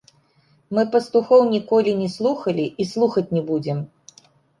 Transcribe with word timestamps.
Мы 0.77 0.81
пастухоў 0.93 1.43
ніколі 1.55 1.91
не 1.99 2.07
слухалі 2.13 2.65
і 2.85 2.87
слухаць 2.93 3.25
не 3.39 3.43
будзем. 3.51 3.85